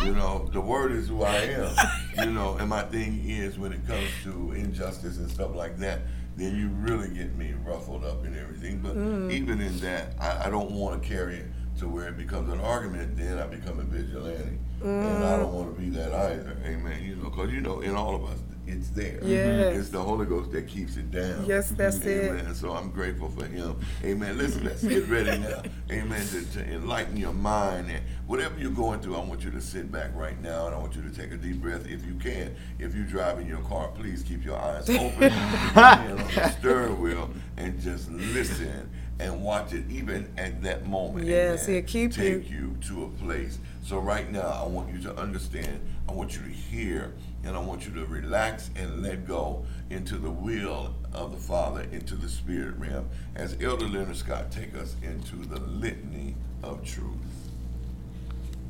You 0.04 0.12
know, 0.12 0.48
the 0.52 0.60
word 0.60 0.90
is 0.90 1.08
who 1.08 1.22
I 1.22 1.36
am. 1.36 1.76
You 2.18 2.32
know, 2.32 2.56
and 2.58 2.68
my 2.68 2.82
thing 2.82 3.22
is 3.28 3.58
when 3.60 3.72
it 3.72 3.86
comes 3.86 4.08
to 4.24 4.52
injustice 4.52 5.18
and 5.18 5.30
stuff 5.30 5.54
like 5.54 5.78
that, 5.78 6.00
then 6.36 6.54
you 6.56 6.68
really 6.68 7.08
get 7.08 7.36
me 7.36 7.54
ruffled 7.64 8.04
up 8.04 8.24
and 8.24 8.36
everything. 8.36 8.78
But 8.80 8.96
Mm. 8.96 9.32
even 9.32 9.60
in 9.60 9.78
that, 9.80 10.12
I, 10.20 10.46
I 10.46 10.50
don't 10.50 10.70
want 10.72 11.02
to 11.02 11.08
carry 11.08 11.36
it 11.36 11.46
to 11.78 11.88
where 11.88 12.08
it 12.08 12.16
becomes 12.16 12.52
an 12.52 12.60
argument, 12.60 13.16
then 13.16 13.38
I 13.38 13.46
become 13.46 13.78
a 13.80 13.82
vigilante. 13.84 14.58
And 14.82 15.24
I 15.24 15.36
don't 15.38 15.52
want 15.54 15.74
to 15.74 15.80
be 15.80 15.88
that 15.90 16.12
either. 16.12 16.56
Amen. 16.64 17.02
You 17.02 17.16
know, 17.16 17.24
because, 17.30 17.50
you 17.50 17.60
know, 17.60 17.80
in 17.80 17.94
all 17.96 18.14
of 18.14 18.24
us, 18.24 18.38
it's 18.66 18.88
there. 18.90 19.18
Yes. 19.22 19.76
It's 19.76 19.88
the 19.90 20.02
Holy 20.02 20.26
Ghost 20.26 20.52
that 20.52 20.66
keeps 20.66 20.96
it 20.96 21.10
down. 21.10 21.46
Yes, 21.46 21.70
that's 21.70 22.04
it. 22.04 22.30
Amen. 22.30 22.54
So 22.54 22.72
I'm 22.72 22.90
grateful 22.90 23.28
for 23.28 23.46
him. 23.46 23.78
Amen. 24.04 24.36
Listen, 24.38 24.64
let's 24.64 24.82
get 24.82 25.06
ready 25.08 25.38
now. 25.38 25.62
Amen. 25.90 26.26
To, 26.28 26.44
to 26.52 26.64
enlighten 26.72 27.16
your 27.16 27.32
mind 27.32 27.90
and 27.90 28.02
whatever 28.26 28.58
you're 28.58 28.70
going 28.70 29.00
through, 29.00 29.16
I 29.16 29.20
want 29.20 29.44
you 29.44 29.50
to 29.50 29.60
sit 29.60 29.90
back 29.90 30.10
right 30.14 30.40
now 30.42 30.66
and 30.66 30.74
I 30.74 30.78
want 30.78 30.96
you 30.96 31.02
to 31.02 31.10
take 31.10 31.32
a 31.32 31.36
deep 31.36 31.62
breath 31.62 31.86
if 31.86 32.04
you 32.04 32.14
can. 32.14 32.54
If 32.78 32.94
you're 32.94 33.04
driving 33.04 33.46
your 33.46 33.60
car, 33.60 33.88
please 33.88 34.22
keep 34.22 34.44
your 34.44 34.56
eyes 34.56 34.88
open 34.90 35.10
keep 35.10 35.20
your 35.20 35.30
hand 35.30 36.20
on 36.20 36.26
the 36.34 36.48
steering 36.58 37.00
wheel 37.00 37.30
and 37.56 37.80
just 37.80 38.10
listen 38.10 38.90
and 39.18 39.42
watch 39.42 39.72
it 39.72 39.84
even 39.90 40.28
at 40.36 40.62
that 40.62 40.86
moment. 40.86 41.26
Yes, 41.26 41.64
Amen. 41.64 41.74
he'll 41.76 41.86
keep 41.86 42.16
you. 42.16 42.40
Take 42.40 42.50
you 42.50 42.76
to 42.88 43.04
a 43.04 43.08
place. 43.24 43.58
So 43.82 43.98
right 43.98 44.30
now, 44.30 44.62
I 44.64 44.66
want 44.66 44.92
you 44.92 45.00
to 45.02 45.16
understand. 45.16 45.80
I 46.08 46.12
want 46.12 46.34
you 46.34 46.42
to 46.42 46.48
hear, 46.48 47.14
and 47.44 47.56
I 47.56 47.60
want 47.60 47.86
you 47.86 47.92
to 47.94 48.04
relax 48.06 48.70
and 48.76 49.02
let 49.02 49.26
go 49.26 49.64
into 49.90 50.16
the 50.16 50.30
will 50.30 50.94
of 51.12 51.32
the 51.32 51.38
Father, 51.38 51.86
into 51.92 52.14
the 52.14 52.28
spirit 52.28 52.76
realm. 52.76 53.08
As 53.34 53.56
Elder 53.60 53.86
Leonard 53.88 54.16
Scott 54.16 54.50
take 54.50 54.74
us 54.76 54.96
into 55.02 55.36
the 55.36 55.60
litany 55.60 56.34
of 56.62 56.84
truth. 56.84 57.50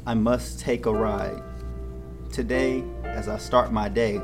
I 0.06 0.14
must 0.14 0.60
take 0.60 0.86
a 0.86 0.92
ride. 0.92 1.42
Today, 2.32 2.84
as 3.04 3.28
I 3.28 3.38
start 3.38 3.72
my 3.72 3.88
day, 3.88 4.20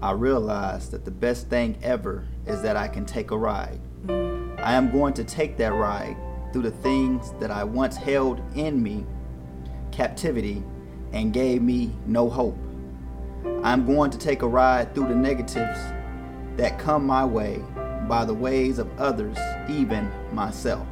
I 0.00 0.12
realize 0.12 0.88
that 0.90 1.04
the 1.04 1.10
best 1.10 1.48
thing 1.48 1.76
ever 1.82 2.26
is 2.46 2.62
that 2.62 2.76
I 2.76 2.88
can 2.88 3.04
take 3.04 3.30
a 3.30 3.36
ride. 3.36 3.80
I 4.08 4.74
am 4.74 4.90
going 4.90 5.14
to 5.14 5.24
take 5.24 5.56
that 5.58 5.72
ride 5.72 6.16
through 6.52 6.62
the 6.62 6.70
things 6.70 7.32
that 7.40 7.50
I 7.50 7.64
once 7.64 7.96
held 7.96 8.40
in 8.56 8.82
me 8.82 9.06
captivity 9.90 10.62
and 11.12 11.32
gave 11.32 11.62
me 11.62 11.94
no 12.06 12.28
hope. 12.28 12.58
I'm 13.62 13.86
going 13.86 14.10
to 14.10 14.18
take 14.18 14.42
a 14.42 14.48
ride 14.48 14.94
through 14.94 15.08
the 15.08 15.14
negatives 15.14 15.78
that 16.56 16.78
come 16.78 17.06
my 17.06 17.24
way 17.24 17.62
by 18.08 18.24
the 18.24 18.34
ways 18.34 18.78
of 18.78 18.88
others, 18.98 19.38
even 19.68 20.10
myself. 20.32 20.86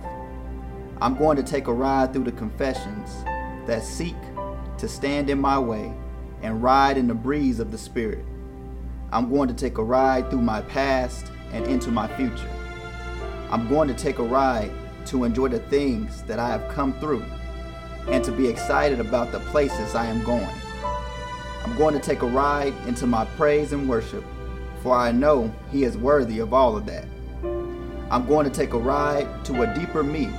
I'm 1.00 1.17
going 1.17 1.37
to 1.37 1.43
take 1.43 1.67
a 1.67 1.73
ride 1.73 2.12
through 2.12 2.25
the 2.25 2.33
confessions 2.33 3.25
that 3.67 3.83
seek 3.83 4.17
to 4.79 4.88
stand 4.88 5.31
in 5.31 5.40
my 5.40 5.59
way 5.59 5.93
and 6.43 6.62
ride 6.62 6.97
in 6.97 7.09
the 7.09 7.14
breeze 7.14 7.61
of 7.61 7.71
the 7.71 7.79
Spirit. 7.79 8.25
I'm 9.12 9.31
going 9.31 9.49
to 9.49 9.55
take 9.55 9.79
a 9.79 9.85
ride 9.85 10.31
through 10.31 10.43
my 10.43 10.62
past 10.62 11.31
and 11.52 11.67
into 11.67 11.90
my 11.90 12.07
future. 12.17 12.60
I'm 13.50 13.69
going 13.69 13.88
to 13.88 13.95
take 13.95 14.21
a 14.21 14.23
ride 14.23 14.71
to 15.07 15.25
enjoy 15.25 15.49
the 15.49 15.59
things 15.59 16.23
that 16.23 16.38
I 16.38 16.49
have 16.49 16.69
come 16.69 16.92
through 17.00 17.25
and 18.09 18.23
to 18.25 18.30
be 18.30 18.47
excited 18.47 19.00
about 19.00 19.33
the 19.33 19.40
places 19.40 19.97
I 19.97 20.07
am 20.07 20.23
going. 20.23 20.54
I'm 21.64 21.76
going 21.76 21.95
to 21.95 22.00
take 22.00 22.23
a 22.23 22.26
ride 22.26 22.73
into 22.87 23.09
my 23.09 23.25
praise 23.25 23.73
and 23.73 23.88
worship, 23.88 24.25
for 24.85 24.97
I 24.97 25.11
know 25.11 25.52
He 25.73 25.83
is 25.83 25.97
worthy 25.97 26.38
of 26.38 26.54
all 26.54 26.76
of 26.76 26.87
that. 26.87 27.04
I'm 28.11 28.25
going 28.26 28.49
to 28.49 28.52
take 28.52 28.73
a 28.73 28.78
ride 28.78 29.45
to 29.47 29.62
a 29.62 29.75
deeper 29.75 30.04
me, 30.04 30.30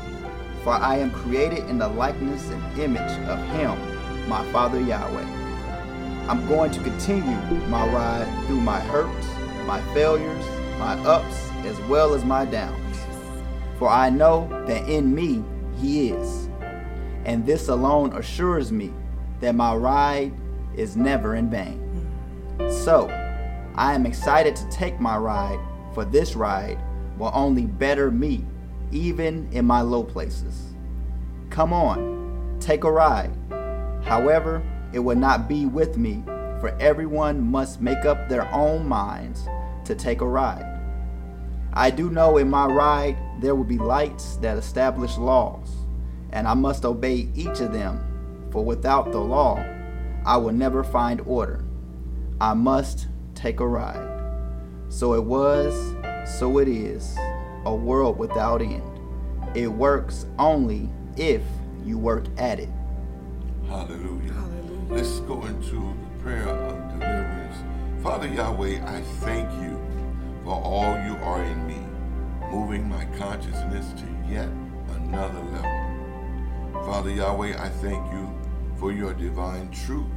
for 0.64 0.72
I 0.72 0.96
am 0.96 1.12
created 1.12 1.70
in 1.70 1.80
the 1.80 1.90
likeness 1.90 2.50
and 2.50 2.80
image 2.80 3.28
of 3.28 3.40
Him, 3.50 4.30
my 4.30 4.50
Father 4.54 4.80
Yahweh. 4.80 5.26
I'm 6.30 6.48
going 6.48 6.72
to 6.72 6.80
continue 6.82 7.36
my 7.68 7.86
ride 7.88 8.46
through 8.48 8.62
my 8.62 8.80
hurts, 8.80 9.28
my 9.68 9.82
failures, 9.94 10.46
my 10.80 10.94
ups, 11.06 11.50
as 11.66 11.78
well 11.90 12.14
as 12.14 12.24
my 12.24 12.46
downs. 12.46 12.91
For 13.82 13.90
I 13.90 14.12
know 14.12 14.48
that 14.68 14.88
in 14.88 15.16
me 15.16 15.44
He 15.80 16.12
is. 16.12 16.48
And 17.26 17.44
this 17.44 17.68
alone 17.68 18.14
assures 18.14 18.72
me 18.72 18.94
that 19.40 19.56
my 19.56 19.74
ride 19.74 20.34
is 20.76 20.96
never 20.96 21.34
in 21.34 21.50
vain. 21.50 21.80
So, 22.70 23.08
I 23.74 23.96
am 23.96 24.06
excited 24.06 24.56
to 24.56 24.70
take 24.70 25.00
my 25.00 25.18
ride, 25.18 25.60
for 25.96 26.06
this 26.06 26.36
ride 26.36 26.78
will 27.18 27.32
only 27.34 27.66
better 27.66 28.12
me, 28.12 28.46
even 28.92 29.50
in 29.52 29.66
my 29.66 29.82
low 29.82 30.04
places. 30.04 30.74
Come 31.50 31.74
on, 31.74 32.58
take 32.60 32.84
a 32.84 32.92
ride. 32.92 33.36
However, 34.04 34.62
it 34.94 35.00
will 35.00 35.18
not 35.18 35.50
be 35.50 35.66
with 35.66 35.98
me, 35.98 36.22
for 36.60 36.78
everyone 36.80 37.42
must 37.42 37.82
make 37.82 38.06
up 38.06 38.30
their 38.30 38.48
own 38.54 38.88
minds 38.88 39.48
to 39.86 39.96
take 39.96 40.22
a 40.22 40.28
ride. 40.28 40.71
I 41.74 41.90
do 41.90 42.10
know 42.10 42.38
in 42.38 42.50
my 42.50 42.66
ride 42.66 43.18
there 43.40 43.56
will 43.56 43.64
be 43.64 43.78
lights 43.78 44.36
that 44.38 44.58
establish 44.58 45.18
laws, 45.18 45.70
and 46.32 46.48
I 46.48 46.54
must 46.54 46.84
obey 46.84 47.30
each 47.34 47.62
of 47.62 47.72
them, 47.72 48.48
for 48.52 48.64
without 48.64 49.12
the 49.12 49.20
law, 49.20 49.64
I 50.26 50.36
will 50.38 50.52
never 50.52 50.84
find 50.84 51.22
order. 51.22 51.64
I 52.42 52.54
must 52.54 53.08
take 53.36 53.62
a 53.62 53.68
ride. 53.68 54.10
So 54.90 55.14
it 55.14 55.24
was, 55.24 55.96
so 56.38 56.58
it 56.58 56.68
is, 56.68 57.18
a 57.66 57.74
world 57.74 58.18
without 58.18 58.62
end. 58.62 58.84
It 59.56 59.68
works 59.68 60.26
only 60.38 60.90
if 61.16 61.42
you 61.86 61.98
work 61.98 62.26
at 62.38 62.60
it. 62.60 62.70
Hallelujah. 63.68 64.34
Hallelujah. 64.34 64.86
Let's 64.90 65.20
go 65.22 65.46
into 65.46 65.76
the 65.76 66.24
prayer 66.24 66.48
of 66.48 67.00
deliverance. 67.00 68.04
Father 68.04 68.28
Yahweh, 68.28 68.84
I 68.86 69.02
thank 69.02 69.50
you 69.64 69.80
for 70.44 70.54
all 70.54 70.94
you 71.06 71.16
are 71.24 71.44
in 71.44 71.68
me, 71.68 71.80
moving 72.52 72.90
my 72.90 73.06
consciousness 73.18 73.94
to 73.94 74.08
yet 74.30 74.50
another 74.96 75.40
level. 75.40 76.84
Father 76.86 77.12
Yahweh, 77.12 77.62
I 77.62 77.70
thank 77.70 78.12
you 78.12 78.30
for 78.78 78.92
your 78.92 79.14
divine 79.14 79.70
truth, 79.72 80.12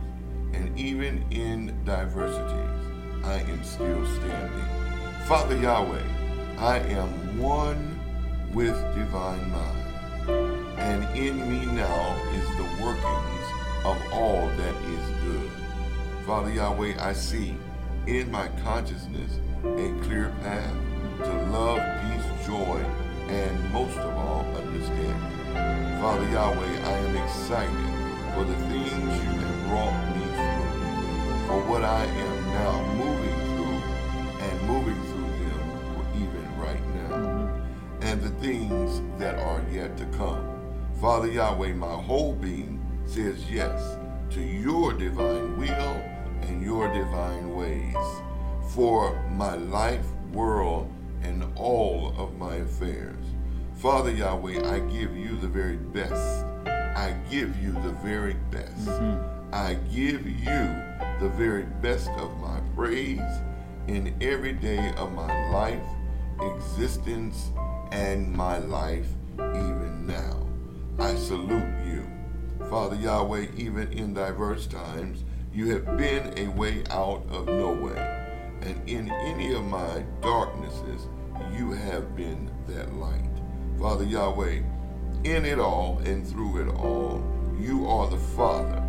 and 0.53 0.79
even 0.79 1.25
in 1.31 1.85
diversities, 1.85 3.25
I 3.25 3.41
am 3.49 3.63
still 3.65 4.05
standing. 4.17 5.27
Father 5.27 5.57
Yahweh, 5.57 6.03
I 6.59 6.79
am 6.79 7.39
one 7.39 8.01
with 8.53 8.75
divine 8.95 9.51
mind 9.51 9.85
and 10.85 11.05
in 11.17 11.39
me 11.49 11.67
now 11.67 12.17
is 12.35 12.47
the 12.57 12.85
workings 12.85 13.47
of 13.85 13.97
all 14.13 14.47
that 14.57 14.75
is 14.85 15.11
good. 15.25 15.51
Father 16.27 16.51
Yahweh, 16.51 16.95
I 16.99 17.13
see 17.13 17.57
in 18.07 18.31
my 18.31 18.49
consciousness 18.63 19.39
a 19.65 19.95
clear 20.03 20.31
path 20.43 20.75
to 21.19 21.33
love, 21.51 21.81
peace, 22.03 22.47
joy, 22.47 22.85
and 23.29 23.73
most 23.73 23.97
of 23.97 24.15
all, 24.15 24.45
understanding. 24.57 26.01
Father 26.01 26.29
Yahweh, 26.31 26.85
I 26.85 26.93
am 26.99 27.17
excited 27.17 28.35
for 28.35 28.45
the 28.45 28.55
things 28.69 28.93
you 28.93 29.31
have 29.41 29.69
brought 29.69 30.17
me 30.17 30.25
through, 30.37 31.47
for 31.49 31.63
what 31.71 31.83
I 31.83 32.05
am 32.05 32.45
now 32.53 32.83
moving 32.93 33.41
through 33.55 33.81
and 34.45 34.63
moving 34.67 35.03
through 35.05 35.31
them 35.47 35.65
even 36.17 36.59
right 36.59 36.87
now 36.95 37.17
mm-hmm. 37.17 38.03
and 38.03 38.21
the 38.21 38.31
things 38.41 39.01
that 39.19 39.39
are 39.39 39.65
yet 39.73 39.97
to 39.97 40.05
come. 40.17 40.61
Father 41.01 41.29
Yahweh, 41.29 41.73
my 41.73 41.95
whole 41.95 42.35
being 42.35 42.85
says 43.07 43.51
yes 43.51 43.97
to 44.31 44.43
your 44.43 44.93
divine 44.93 45.57
will 45.57 46.14
and 46.49 46.63
your 46.63 46.93
divine 46.93 47.55
ways 47.55 47.97
for 48.71 49.21
my 49.31 49.55
life, 49.55 50.05
world, 50.33 50.91
and 51.23 51.45
all 51.57 52.15
of 52.19 52.37
my 52.37 52.57
affairs. 52.57 53.25
Father 53.77 54.11
Yahweh, 54.11 54.67
I 54.67 54.81
give 54.81 55.17
you 55.17 55.37
the 55.37 55.49
very 55.49 55.77
best. 55.77 56.45
I 56.67 57.17
give 57.31 57.61
you 57.63 57.73
the 57.73 57.93
very 58.03 58.35
best. 58.51 58.87
Mm-hmm. 58.87 59.55
I 59.55 59.75
give 59.93 60.27
you 60.27 60.83
the 61.21 61.29
very 61.37 61.65
best 61.83 62.11
of 62.11 62.37
my 62.39 62.61
praise 62.75 63.21
in 63.87 64.15
every 64.21 64.53
day 64.53 64.93
of 64.97 65.13
my 65.13 65.51
life, 65.51 65.83
existence, 66.41 67.51
and 67.93 68.33
my 68.33 68.59
life 68.59 69.09
even 69.35 70.07
now. 70.07 70.47
I 70.99 71.15
salute 71.17 71.73
you. 71.87 72.07
Father 72.71 72.97
Yahweh, 72.97 73.47
even 73.57 73.93
in 73.93 74.15
diverse 74.15 74.67
times, 74.67 75.25
you 75.55 75.71
have 75.71 75.97
been 75.97 76.37
a 76.37 76.49
way 76.49 76.83
out 76.91 77.23
of 77.31 77.47
no 77.47 77.71
way. 77.71 77.97
And 78.63 78.89
in 78.89 79.09
any 79.11 79.55
of 79.55 79.63
my 79.65 80.05
darknesses, 80.21 81.07
you 81.57 81.71
have 81.71 82.17
been 82.17 82.51
that 82.67 82.93
light. 82.95 83.31
Father 83.79 84.05
Yahweh, 84.05 84.63
in 85.23 85.45
it 85.45 85.61
all 85.61 85.99
and 86.05 86.27
through 86.27 86.63
it 86.63 86.75
all, 86.75 87.23
you 87.59 87.87
are 87.87 88.11
the 88.11 88.17
Father. 88.17 88.83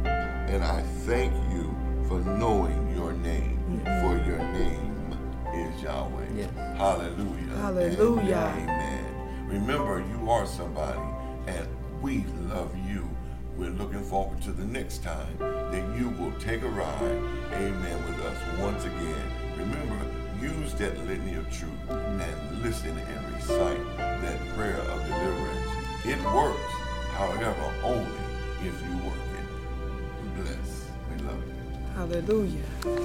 And 0.47 0.63
I 0.63 0.81
thank 1.05 1.33
you 1.53 1.75
for 2.07 2.19
knowing 2.21 2.95
your 2.95 3.13
name, 3.13 3.81
for 4.01 4.17
your 4.25 4.39
name 4.39 5.17
is 5.53 5.83
Yahweh. 5.83 6.25
Yes. 6.35 6.49
Hallelujah. 6.77 7.57
Hallelujah. 7.57 8.53
Amen. 8.57 9.47
Remember, 9.47 10.03
you 10.09 10.31
are 10.31 10.47
somebody, 10.47 10.99
and 11.45 11.67
we 12.01 12.25
love 12.49 12.75
you. 12.89 13.07
We're 13.57 13.69
looking 13.69 14.03
forward 14.03 14.41
to 14.41 14.51
the 14.51 14.65
next 14.65 15.01
time 15.01 15.37
that 15.39 15.97
you 15.97 16.09
will 16.09 16.33
take 16.39 16.61
a 16.61 16.67
ride, 16.67 17.01
amen, 17.53 18.03
with 18.05 18.25
us 18.25 18.59
once 18.59 18.83
again. 18.83 19.31
Remember, 19.57 19.97
use 20.41 20.73
that 20.73 20.97
litany 21.07 21.35
of 21.35 21.49
truth 21.49 21.71
and 21.89 22.61
listen 22.61 22.97
and 22.97 23.35
recite 23.35 23.97
that 23.97 24.39
prayer 24.55 24.75
of 24.77 25.07
deliverance. 25.07 25.69
It 26.03 26.21
works. 26.35 26.71
However, 27.13 27.73
only 27.83 28.11
if 28.61 28.81
you 28.81 28.97
work 29.05 29.15
it. 29.15 30.43
Bless. 30.43 30.89
We 31.09 31.23
love 31.23 31.41
you. 31.47 31.53
Hallelujah. 31.95 33.04